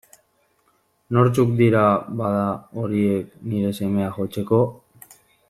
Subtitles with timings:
[1.17, 1.83] Nortzuk dira,
[2.21, 2.47] bada,
[2.85, 4.65] horiek, nire semea jotzeko?